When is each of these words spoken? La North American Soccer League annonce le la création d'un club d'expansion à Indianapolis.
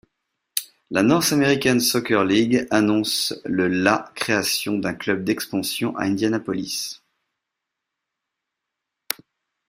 La 0.89 1.03
North 1.03 1.31
American 1.31 1.79
Soccer 1.79 2.25
League 2.25 2.65
annonce 2.71 3.35
le 3.45 3.67
la 3.67 4.11
création 4.15 4.79
d'un 4.79 4.95
club 4.95 5.23
d'expansion 5.23 5.95
à 5.95 6.05
Indianapolis. 6.05 6.99